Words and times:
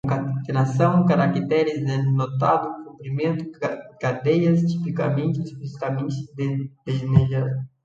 concatenada, 0.09 1.05
caracteres, 1.07 1.85
denotado, 1.85 2.73
comprimentos, 2.85 3.51
cadeias, 3.99 4.61
tipicamente, 4.65 5.39
explicitamente, 5.43 6.15
degenerado 6.83 7.67